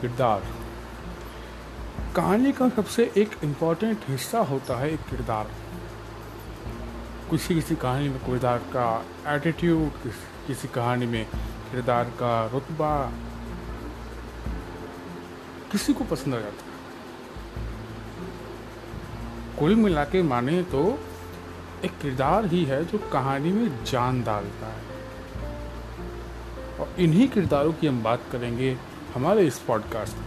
[0.00, 0.42] किरदार।
[2.16, 5.50] कहानी का सबसे एक इंपॉर्टेंट हिस्सा होता है एक किरदार।
[7.30, 8.86] किसी किसी कहानी में किरदार का
[9.26, 10.14] एटीट्यूड किस,
[10.46, 11.24] किसी कहानी में
[11.70, 13.12] किरदार का रुतबा
[15.72, 16.74] किसी को पसंद आ जाता है।
[19.58, 20.82] कुल मिला के माने तो
[21.84, 24.82] एक किरदार ही है जो कहानी में जान डालता है।
[26.80, 28.76] और इन्हीं किरदारों की हम बात करेंगे
[29.14, 30.26] हमारे इस पॉडकास्ट में।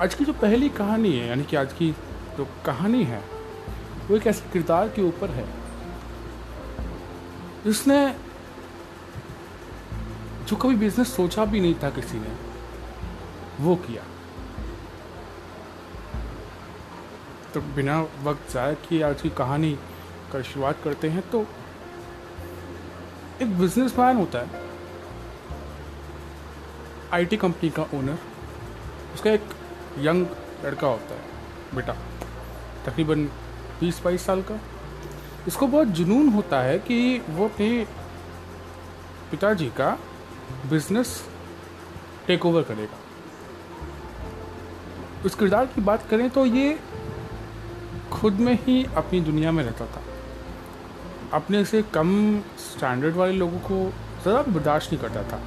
[0.00, 1.92] आज की जो पहली कहानी है, यानी कि आज की
[2.36, 3.24] जो कहानी है,
[4.08, 5.48] वो एक ऐसे किरदार के ऊपर है,
[7.64, 8.16] जिसने,
[10.44, 12.36] जो कभी बिज़नेस सोचा भी नहीं था किसी ने,
[13.60, 14.02] वो किया।
[17.54, 21.46] तो बिना वक्त जाए कि आज की कहानी का कर शुरुआत करते हैं तो
[23.42, 24.65] एक बिजनेसमैन होता है।
[27.12, 28.18] आईटी कंपनी का ओनर
[29.14, 29.42] उसका एक
[29.98, 30.26] यंग
[30.64, 31.20] लड़का होता है,
[31.74, 31.92] बेटा,
[32.86, 33.24] तकरीबन
[33.80, 34.58] बीस बाईस साल का।
[35.48, 37.86] इसको बहुत जुनून होता है कि वो अपने
[39.30, 39.90] पिताजी का
[40.70, 41.22] बिज़नेस
[42.26, 42.98] टेक ओवर करेगा।
[45.24, 46.78] उस किरदार की बात करें तो ये
[48.12, 50.02] खुद में ही अपनी दुनिया में रहता था।
[51.32, 53.92] अपने से कम स्टैंडर्ड वाले लोगों को
[54.24, 55.40] ज़रा बर्दाश्त नहीं करता था।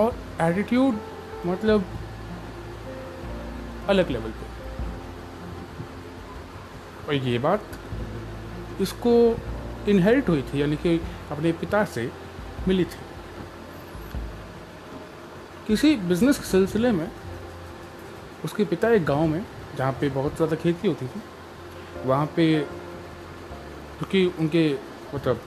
[0.00, 0.98] और एटीट्यूड
[1.46, 1.84] मतलब
[3.88, 4.54] अलग लेवल पे।
[7.06, 7.78] और ये बात
[8.80, 9.12] इसको
[9.88, 12.10] इनहेरिट हुई थी, यानी कि अपने पिता से
[12.68, 13.04] मिली थी।
[15.66, 17.10] किसी बिज़नेस के सिलसिले में
[18.44, 19.44] उसके पिता एक गाँव में,
[19.76, 21.20] जहाँ पे बहुत ज़्यादा खेती होती थी,
[22.04, 22.46] वहाँ पे
[23.98, 24.68] क्योंकि उनके
[25.14, 25.40] मतलब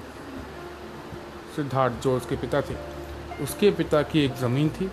[1.55, 2.75] सिद्धार्थ जो उसके पिता थे
[3.41, 4.89] उसके पिता की एक ज़मीन थी।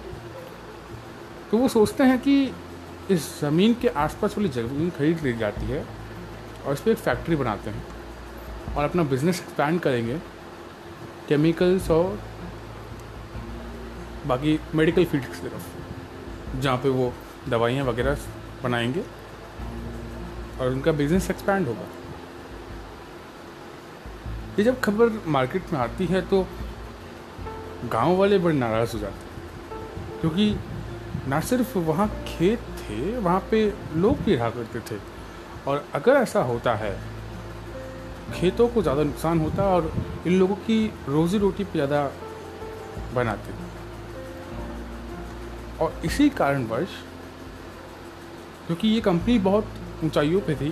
[1.50, 2.52] तो वो सोचते हैं कि
[3.10, 5.84] इस ज़मीन के आसपास वाली ज़मीन खरीद ली जाती है
[6.66, 7.84] और इस पर एक फैक्ट्री बनाते हैं
[8.74, 10.18] और अपना बिज़नेस एक्सपैंड करेंगे।
[11.28, 12.18] केमिकल्स और
[14.26, 17.12] बाकी मेडिकल फ़ील्ड की तरफ़, जहाँ पे वो
[17.48, 18.18] दवाइयाँ वगैरह
[18.62, 19.04] बनाएँगे
[20.60, 21.86] और उनका बिज़नेस एक्सपैंड होगा।
[24.58, 26.46] ये जब खबर मार्केट में आती है तो
[27.92, 30.54] गाँव वाले बड़े नाराज़ हो जाते क्योंकि
[31.28, 34.98] ना सिर्फ़ वहाँ खेत थे, वहाँ पे लोग भी रहा करते थे।
[35.66, 36.96] और अगर ऐसा होता है,
[38.34, 39.92] खेतों को ज़्यादा नुकसान होता और
[40.26, 42.10] इन लोगों की रोज़ी रोटी पे ज़्यादा
[43.14, 43.54] बनाते
[45.80, 46.88] और इसी कारणवश,
[48.66, 49.66] क्योंकि ये कंपनी बहुत
[50.04, 50.70] ऊंचाइयों पे थी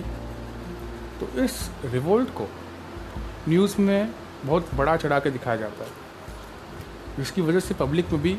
[1.19, 2.47] तो इस रिवोल्ट को
[3.49, 4.13] न्यूज़ में
[4.45, 6.04] बहुत बड़ा चढ़ा के दिखाया जाता है।
[7.17, 8.37] जिसकी वजह से पब्लिक में भी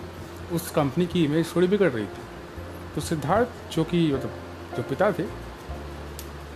[0.53, 2.25] उस कंपनी की इमेज थोड़ी बिगड़ रही थी।
[2.95, 4.33] तो सिद्धार्थ, जो कि मतलब
[4.77, 5.25] जो पिता थे,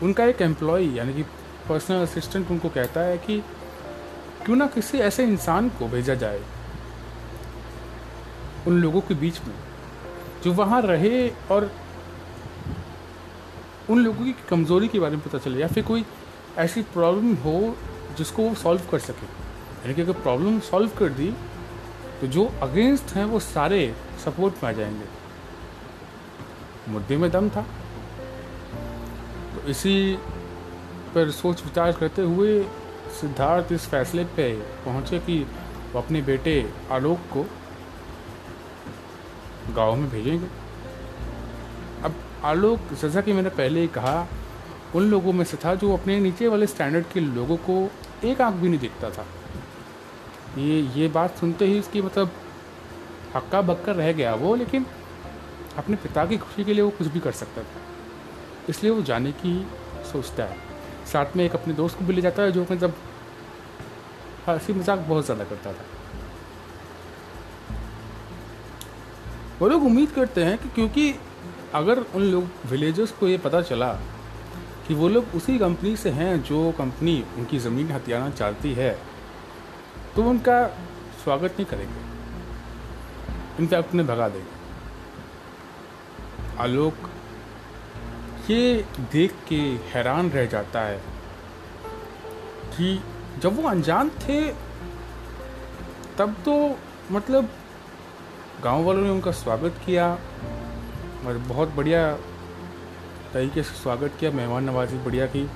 [0.03, 1.23] उनका एक एम्प्लॉय यानी कि
[1.69, 3.39] पर्सनल असिस्टेंट उनको कहता है कि
[4.45, 6.41] क्यों ना किसी ऐसे इंसान को भेजा जाए
[8.67, 9.55] उन लोगों के बीच में,
[10.45, 11.71] जो वहाँ रहे और
[13.91, 16.05] उन लोगों की कमज़ोरी के बारे में पता चले, या फिर कोई
[16.59, 17.77] ऐसी प्रॉब्लम हो
[18.19, 21.33] जिसको वो सॉल्व कर सके। यानी कि अगर प्रॉब्लम सॉल्व कर दी
[22.21, 23.95] तो जो अगेंस्ट हैं वो सारे
[24.25, 25.05] सपोर्ट में आ जाएँगे।
[26.89, 27.63] मुद्दे में दम था।
[29.55, 30.19] तो इसी
[31.15, 32.63] पर सोच विचार करते हुए
[33.21, 35.47] सिद्धार्थ इस फैसले पे पहुँचे कि
[35.93, 37.47] वो अपने बेटे आलोक को
[39.75, 40.47] गाँव में भेजेंगे।
[42.05, 42.15] अब
[42.45, 44.27] आलोक, जैसा कि मैंने पहले ही कहा,
[44.95, 47.91] उन लोगों में से था जो अपने नीचे वाले स्टैंडर्ड के लोगों को
[48.25, 49.27] एक आँख भी नहीं दिखता था।
[50.59, 52.31] ये ये बात सुनते ही उसकी मतलब
[53.37, 54.87] हक्का बक्का रह गया वो, लेकिन
[55.79, 57.81] अपने पिता की खुशी के लिए वो कुछ भी कर सकता था।
[58.69, 59.55] इसलिए वो जाने की
[60.13, 60.57] सोचता है।
[61.13, 62.95] साथ में एक अपने दोस्त को भी ले जाता है जो मतलब
[64.49, 65.85] हँसी मज़ाक बहुत ज़्यादा करता था।
[69.61, 71.15] वो लोग उम्मीद करते हैं कि क्योंकि
[71.75, 73.93] अगर उन लोग विलेजर्स को ये पता चला
[74.89, 78.91] कि वो लोग उसी कंपनी से हैं जो कंपनी उनकी ज़मीन हथियाना चाहती है
[80.17, 80.67] तो उनका
[81.25, 82.01] स्वागत नहीं करेंगे।
[83.63, 84.61] इनफैक्ट उन्हें भगा देंगे।
[86.59, 86.95] आलोक,
[88.51, 91.03] ये देख के हैरान रह जाता है
[92.77, 93.03] कि
[93.39, 94.53] जब वो अनजान थे,
[96.19, 96.79] तब तो
[97.11, 97.49] मतलब
[98.65, 100.19] गाँव वालों ने उनका स्वागत किया
[101.27, 102.15] और बहुत बढ़िया
[103.33, 105.51] तरीके से स्वागत किया, मेहमान नवाजी बढ़िया की।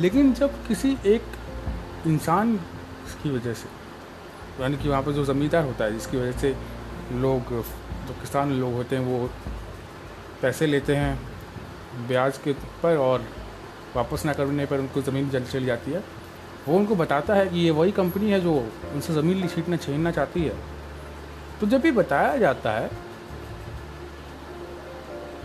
[0.00, 1.22] लेकिन जब किसी एक
[2.06, 2.60] इंसान
[3.14, 3.68] की वजह से।
[4.60, 6.54] यानी कि वहाँ पर जो ज़मींदार होता है, जिसकी वजह से
[7.14, 7.50] लोग,
[8.06, 9.30] जो किसान लोग होते हैं, वो
[10.42, 11.18] पैसे लेते हैं
[12.08, 13.24] ब्याज के पर और
[13.96, 16.02] वापस ना करने पर उनको ज़मीन जल चली जाती है।
[16.68, 18.52] वो उनको बताता है कि ये वही कंपनी है जो
[18.94, 20.54] उनसे ज़मीन छीटना छीनना चाहती है।
[21.60, 22.90] तो जब ये बताया जाता है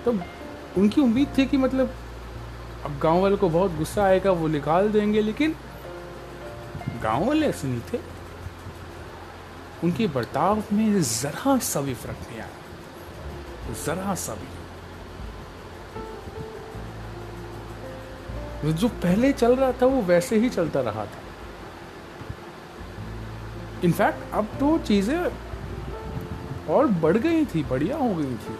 [0.05, 0.11] तो
[0.77, 1.93] उनकी उम्मीद थी कि मतलब
[2.85, 5.55] अब गाँव वालों को बहुत गुस्सा आएगा, वो निकाल देंगे, लेकिन
[7.03, 7.99] गाँव वाले ऐसे नहीं थे।
[9.83, 12.49] उनके बर्ताव में ज़रा सा भी फ़र्क नहीं आया।
[13.85, 14.47] ज़रा सा भी।
[18.73, 21.19] जो पहले चल रहा था, वो वैसे ही चलता रहा था।
[23.83, 25.31] इनफैक्ट अब तो चीज़ें
[26.69, 28.57] और बढ़ गई थी, बढ़िया हो गई थी।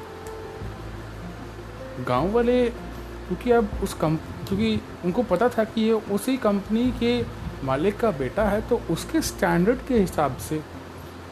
[2.03, 7.40] गाँव वाले, क्योंकि अब उस कम, क्योंकि उनको पता था कि ये उसी कंपनी के
[7.63, 10.61] मालिक का बेटा है तो उसके स्टैंडर्ड के हिसाब से,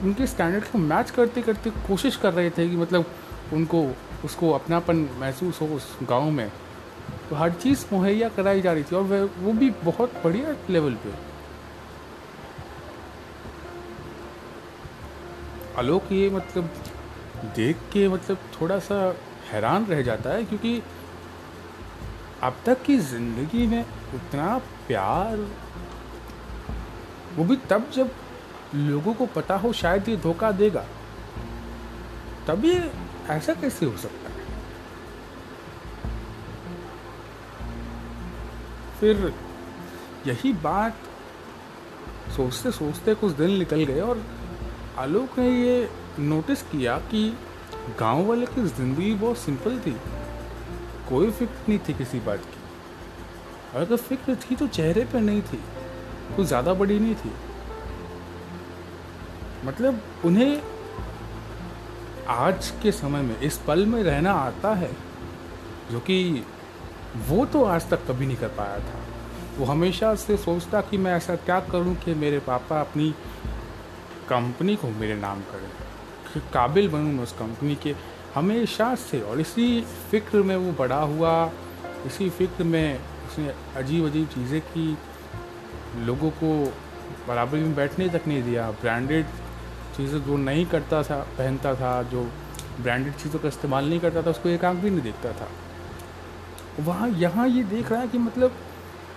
[0.04, 3.06] उनके स्टैंडर्ड को मैच करते करते कोशिश कर रहे थे कि मतलब
[3.54, 3.86] उनको,
[4.26, 6.50] उसको अपनापन महसूस हो उस गाँव में।
[7.30, 10.94] तो हर चीज़ मुहैया कराई जा रही थी और वह, वो भी बहुत बढ़िया लेवल
[10.96, 11.14] पे।
[15.78, 16.70] आलोक, ये मतलब
[17.56, 18.96] देख के मतलब थोड़ा सा
[19.52, 20.82] हैरान रह जाता है क्योंकि
[22.44, 23.82] अब तक की ज़िंदगी में
[24.16, 25.38] उतना प्यार
[27.38, 28.12] वो भी तब जब
[28.76, 30.86] लोगों को पता हो शायद ये धोखा देगा
[32.66, 32.92] ये
[33.30, 34.36] ऐसा कैसे हो सकता है?
[39.00, 39.34] फिर
[40.28, 40.96] यही बात
[42.36, 44.26] सोचते सोचते कुछ दिन निकल गए और
[44.98, 45.90] आलोक ने ये
[46.20, 47.38] नोटिस किया कि
[48.00, 49.96] गाँव वाले की ज़िंदगी बहुत सिंपल थी।
[51.10, 52.58] कोई फ़िक्र नहीं थी किसी बात की।
[53.80, 55.60] अगर फ़िक्र थी तो चेहरे पर नहीं थी।
[56.36, 57.32] कुछ ज़्यादा बड़ी नहीं थी।
[59.66, 60.62] मतलब उन्हें
[62.30, 64.92] आज के समय में इस पल में रहना आता है,
[65.92, 66.44] जो कि
[67.28, 69.00] वो तो आज तक कभी नहीं कर पाया था।
[69.58, 73.10] वो हमेशा से सोचता कि मैं ऐसा क्या करूँ कि मेरे पापा अपनी
[74.30, 75.70] कंपनी को मेरे नाम करें
[76.54, 77.94] काबिल बनूं मैं उस कंपनी के
[78.36, 81.52] हमेशा से। और इसी फ़िक्र में वो बड़ा हुआ,
[82.06, 84.94] इसी फ़िक्र में उसने अजीब अजीब चीज़ें की
[85.98, 86.54] लोगों को
[87.28, 89.26] बराबरी में बैठने तक नहीं दिया। ब्रांडेड
[89.98, 92.24] चीज़ें जो नहीं करता था, पहनता था, जो
[92.82, 95.48] ब्रांडेड चीज़ों का इस्तेमाल नहीं करता था, उसको एक आँख भी नहीं देखता था।
[96.80, 98.56] वहाँ यहाँ ये देख रहा है कि मतलब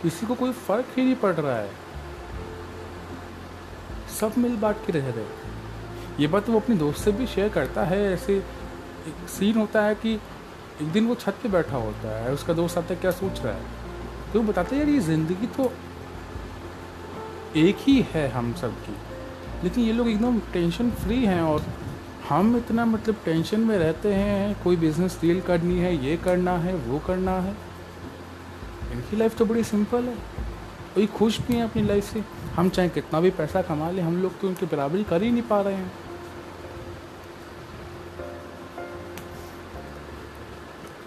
[0.02, 1.70] किसी को कोई फ़र्क ही नहीं पड़ रहा है।
[4.20, 5.24] सब मिल बांट के रह रहे
[6.20, 9.94] ये बात वो अपने दोस्त से भी शेयर करता है। ऐसे एक सीन होता है
[9.94, 10.14] कि
[10.82, 13.54] एक दिन वो छत पे बैठा होता है, उसका दोस्त आता है क्या सोच रहा
[13.54, 13.62] है?
[14.32, 15.72] तो वो बताते यार, ये ज़िंदगी तो
[17.56, 18.96] एक ही है हम सब की।
[19.64, 21.64] लेकिन ये लोग एकदम टेंशन फ्री हैं और
[22.28, 26.74] हम इतना मतलब टेंशन में रहते हैं, कोई बिज़नेस डील करनी है, ये करना है,
[26.74, 27.56] वो करना है।
[28.92, 30.14] इनकी लाइफ तो बड़ी सिंपल है।
[30.96, 32.24] वही खुश भी हैं अपनी लाइफ से।
[32.56, 35.42] हम चाहे कितना भी पैसा कमा लें, हम लोग तो उनकी बराबरी कर ही नहीं
[35.42, 35.92] पा रहे हैं।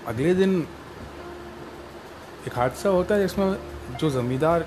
[0.08, 0.68] अगले दिन
[2.48, 3.58] एक हादसा होता है जिसमें
[3.98, 4.66] जो ज़मींदार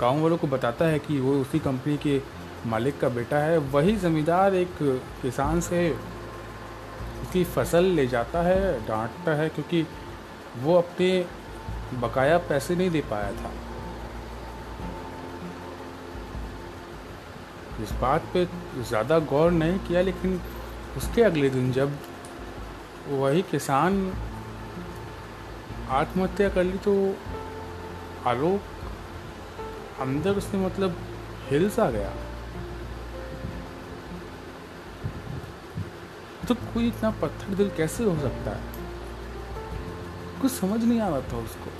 [0.00, 2.20] गाँव वालों को बताता है कि वो उसी कंपनी के
[2.66, 4.74] मालिक का बेटा है। वही ज़मींदार एक
[5.22, 5.90] किसान से
[7.22, 9.86] उसकी फ़सल ले जाता है, डांटता है, क्योंकि
[10.62, 11.24] वो अपने
[12.00, 13.52] बकाया पैसे नहीं दे पाया था।
[17.82, 18.44] इस बात पे
[18.78, 20.40] ज़्यादा गौर नहीं किया, लेकिन
[20.96, 21.98] उसके अगले दिन जब
[23.10, 24.12] वही किसान
[25.90, 26.94] आत्महत्या कर ली तो
[28.26, 28.60] आलोक
[30.00, 30.96] अंदर उसने मतलब
[31.48, 32.12] हिल्स आ गया।
[36.48, 38.60] तो कोई इतना पत्थर दिल कैसे हो सकता है?
[40.40, 41.70] कुछ समझ नहीं आ रहा था उसको।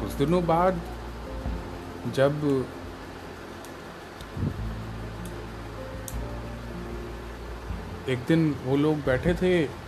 [0.00, 0.80] कुछ दिनों बाद
[2.14, 2.44] जब
[8.08, 9.85] एक दिन वो लोग बैठे थे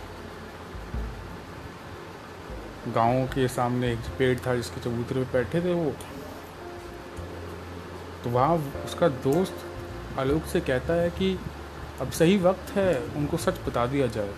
[2.87, 5.91] गाँव के सामने एक पेड़ था जिसके चबूतरे पे बैठे थे वो।
[8.23, 8.55] तो वहाँ
[8.85, 9.65] उसका दोस्त
[10.19, 11.37] आलोक से कहता है कि
[12.01, 14.33] अब सही वक्त है, उनको सच बता दिया जाए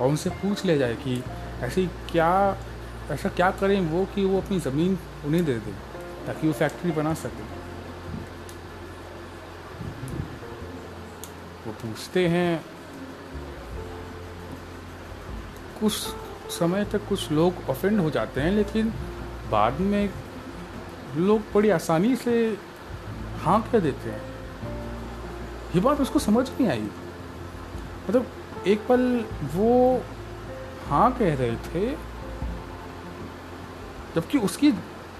[0.00, 1.22] और उनसे पूछ लिया जाए कि
[1.62, 2.58] ऐसी क्या,
[3.10, 5.74] ऐसा क्या करें वो कि वो अपनी ज़मीन उन्हें दे दें,
[6.26, 7.42] ताकि वो फैक्ट्री बना सके।
[11.66, 12.64] वो पूछते हैं,
[15.80, 16.06] कुछ
[16.50, 18.92] समय तक कुछ लोग ऑफेंड हो जाते हैं, लेकिन
[19.50, 20.10] बाद में
[21.16, 22.58] लोग बड़ी आसानी से
[23.42, 24.20] हाँ कह देते हैं।
[25.74, 26.88] ये बात उसको समझ नहीं आई।
[28.08, 28.26] मतलब
[28.66, 30.02] एक पल वो
[30.88, 31.90] हाँ कह रहे थे,
[34.14, 34.72] जबकि उसकी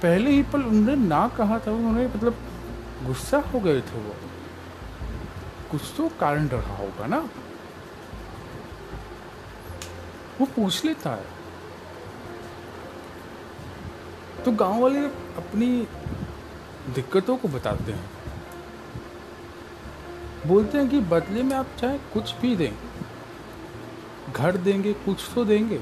[0.02, 2.37] पहले ही पल उन्होंने ना कहा था, उन्होंने मतलब
[3.07, 4.14] गुस्सा हो गए थे वो।
[5.71, 7.29] कुछ तो कारण रहा होगा ना।
[10.43, 11.27] वो पूछ लेता है।
[14.45, 15.01] तो गाँव वाले
[15.39, 15.67] अपनी
[16.95, 18.11] दिक्कतों को बताते हैं।
[20.47, 22.73] बोलते हैं कि बदले में आप चाहे कुछ भी दें,
[24.33, 25.81] घर देंगे, कुछ तो देंगे,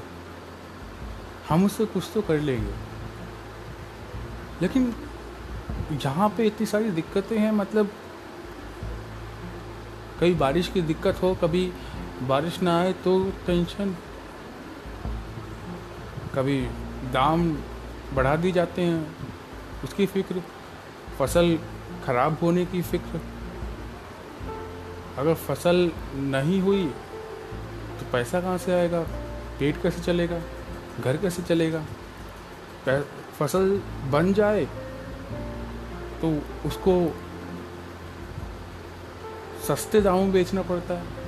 [1.49, 2.73] हम उससे कुछ तो कर लेंगे।
[4.61, 4.93] लेकिन
[5.93, 7.89] यहाँ पे इतनी सारी दिक्कतें हैं मतलब
[10.19, 11.71] कभी बारिश की दिक्कत हो, कभी
[12.23, 13.95] बारिश ना आए तो टेंशन
[16.35, 16.61] कभी
[17.13, 17.51] दाम
[18.13, 19.15] बढ़ा दी जाते हैं,
[19.83, 20.41] उसकी फ़िक्र,
[21.19, 21.57] फ़सल
[22.05, 23.21] खराब होने की फ़िक्र।
[25.17, 26.85] अगर फ़सल नहीं हुई
[27.99, 29.01] तो पैसा कहाँ से आएगा?
[29.59, 30.39] पेट कैसे चलेगा?
[30.99, 31.83] घर कैसे चलेगा?
[33.39, 34.65] फ़सल बन जाए
[36.21, 36.31] तो
[36.65, 36.93] उसको
[39.67, 41.20] सस्ते दामों में बेचना पड़ता है।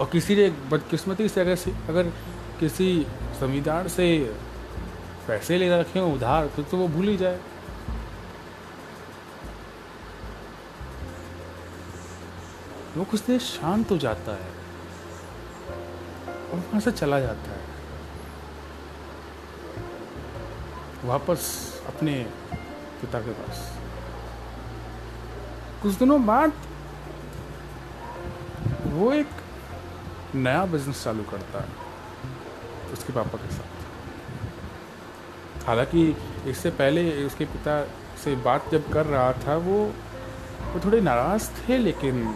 [0.00, 1.56] और किसी ने बदकिस्मती से अगर
[1.88, 2.02] अगर
[2.60, 3.06] किसी
[3.40, 4.34] जमींदार से
[5.28, 7.40] पैसे ले रखे हो उधार तो, तो वो भूल ही जाए।
[12.96, 14.50] वो कुछ देर शांत हो जाता है
[16.50, 17.62] और वहाँ से चला जाता है।
[21.04, 21.40] वापस
[21.86, 22.26] अपने
[23.00, 23.78] पिता के पास।
[25.82, 26.52] कुछ दिनों बाद
[28.86, 29.28] वो एक
[30.34, 31.68] नया बिज़नेस चालू करता है,
[32.92, 33.70] उसके पापा के साथ।
[35.66, 37.84] हालाँकि इससे पहले उसके पिता
[38.24, 39.92] से बात जब कर रहा था, वो
[40.64, 42.34] वो थोड़े नाराज़ थे, लेकिन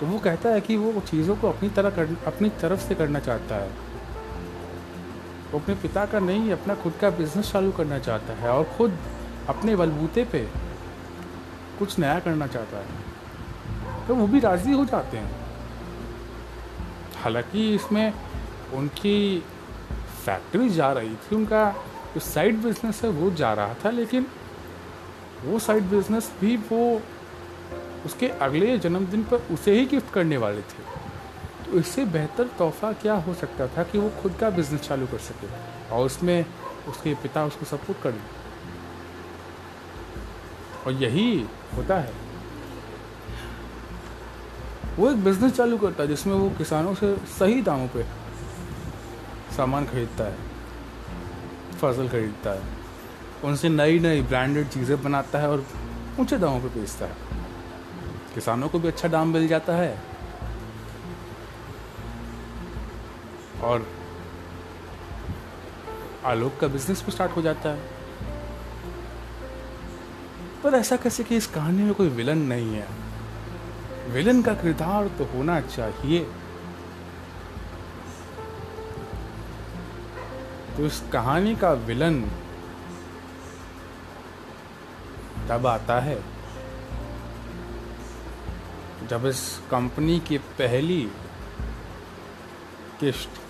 [0.00, 3.20] तो वो कहता है कि वो चीज़ों को अपनी तरह कर, अपनी तरफ़ से करना
[3.20, 3.68] चाहता है।
[5.52, 8.98] वो अपने पिता का नहीं, अपना खुद का बिज़नेस चालू करना चाहता है और खुद
[9.48, 10.48] अपने बलबूते पे
[11.78, 15.45] कुछ नया करना चाहता है। तो वो भी राज़ी हो जाते हैं।
[17.22, 18.12] हालाँकि इसमें
[18.74, 19.38] उनकी
[20.24, 21.70] फैक्ट्री जा रही थी, उनका
[22.14, 24.26] जो साइड बिज़नेस है वो जा रहा था, लेकिन
[25.44, 27.00] वो साइड बिज़नेस भी वो
[28.06, 30.84] उसके अगले जन्मदिन पर उसे ही गिफ्ट करने वाले थे।
[31.64, 35.18] तो इससे बेहतर तोहफा क्या हो सकता था कि वो खुद का बिज़नेस चालू कर
[35.18, 35.48] सके
[35.94, 36.44] और उसमें
[36.88, 38.14] उसके पिता उसको सपोर्ट कर
[40.86, 41.46] और यही
[41.76, 42.25] होता है।
[44.98, 48.04] वो एक बिज़नेस चालू करता है, जिसमें वो किसानों से सही दामों पे
[49.56, 50.36] सामान खरीदता है,
[51.72, 52.62] फ़सल खरीदता है,
[53.44, 55.66] उनसे नई नई ब्रांडेड चीज़ें बनाता है और
[56.20, 57.16] ऊँचे दामों पर बेचता है।
[58.34, 59.98] किसानों को भी अच्छा दाम मिल जाता है।
[63.62, 63.86] और
[66.24, 67.80] आलोक का बिज़नेस भी स्टार्ट हो जाता है।
[70.64, 73.05] पर ऐसा कैसे कि इस कहानी में कोई विलन नहीं है?
[74.06, 76.20] विलन का किरदार तो होना चाहिए।
[80.76, 82.20] तो इस कहानी का विलन
[85.48, 86.18] तब आता है,
[89.08, 91.02] जब इस कंपनी की पहली
[93.00, 93.40] किश्त,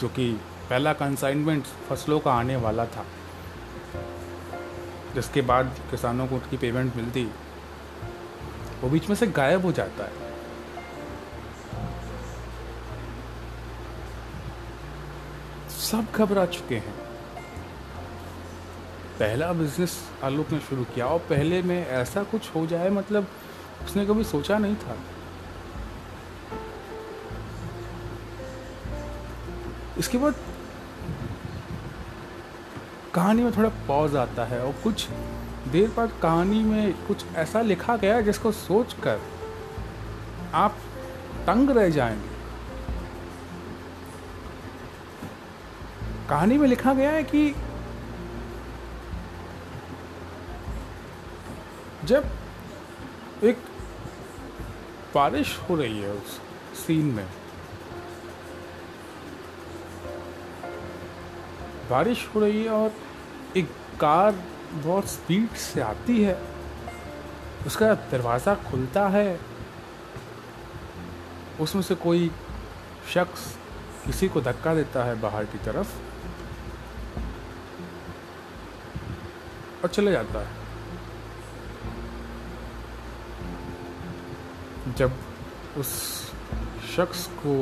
[0.00, 0.32] जो कि
[0.70, 3.04] पहला कंसाइनमेंट फ़सलों का आने वाला था,
[5.14, 7.24] जिसके बाद किसानों को उसकी पेमेंट मिलती
[8.82, 10.28] वो बीच में से गायब हो जाता है।
[15.80, 16.94] सब घबरा चुके हैं।
[19.18, 23.26] पहला बिज़नेस आलोक ने शुरू किया और पहले में ऐसा कुछ हो जाए मतलब
[23.84, 24.96] उसने कभी सोचा नहीं था।
[29.98, 30.34] इसके बाद
[33.14, 35.08] कहानी में थोड़ा पॉज आता है और कुछ
[35.68, 39.20] देर बाद कहानी में कुछ ऐसा लिखा गया जिसको सोचकर
[40.54, 40.76] आप
[41.46, 42.28] तंग रह जाएँगे।
[46.28, 47.54] कहानी में लिखा गया है कि
[52.04, 52.24] जब
[53.44, 53.58] एक
[55.14, 56.40] बारिश हो रही है उस
[56.86, 57.26] सीन में,
[61.90, 62.92] बारिश हो रही है और
[63.56, 64.34] एक कार
[64.72, 66.38] बहुत स्पीड से आती है।
[67.66, 69.40] उसका दरवाज़ा खुलता है।
[71.60, 72.30] उसमें से कोई
[73.14, 73.56] शख्स
[74.06, 75.88] किसी को धक्का देता है बाहर की तरफ़
[79.82, 80.58] और चले जाता है।
[84.96, 85.12] जब
[85.78, 85.90] उस
[86.96, 87.54] शख्स को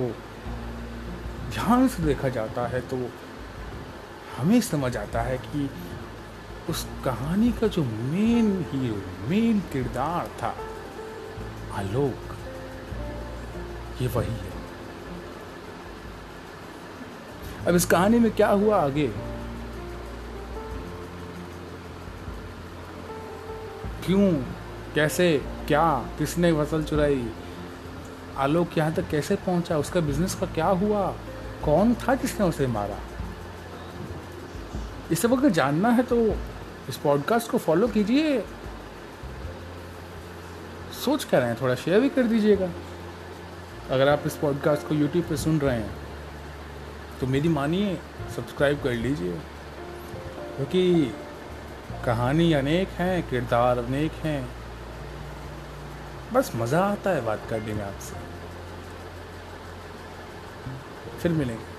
[1.51, 2.97] ध्यान से देखा जाता है तो
[4.37, 5.69] हमें समझ आता है कि
[6.71, 10.55] उस कहानी का जो मेन हीरो मेन किरदार था,
[11.73, 12.37] आलोक,
[14.03, 14.53] ये वही है।
[17.69, 19.09] अब इस कहानी में क्या हुआ आगे?
[24.07, 24.33] क्यों,
[24.95, 27.31] कैसे, क्या, किसने फ़सल चुराई?
[28.37, 29.79] आलोक यहाँ तक कैसे पहुँचा?
[29.79, 31.15] उसका बिज़नेस का क्या हुआ?
[31.65, 32.99] कौन था जिसने उसे मारा?
[35.13, 36.17] इस सब अगर जानना है तो
[36.89, 38.41] इस पॉडकास्ट को फॉलो कीजिए।
[41.05, 41.61] सोच कर रहे हैं?
[41.61, 42.71] थोड़ा शेयर भी कर दीजिएगा।
[43.91, 45.97] अगर आप इस पॉडकास्ट को यूट्यूब पे सुन रहे हैं
[47.21, 47.99] तो मेरी मानिए
[48.37, 49.33] सब्सक्राइब कर लीजिए।
[50.57, 51.05] क्योंकि
[51.89, 54.49] तो कहानी अनेक हैं, किरदार अनेक हैं।
[56.33, 58.17] बस मज़ा आता है बात करने में आपसे।
[61.19, 61.78] फिर मिलेंगे।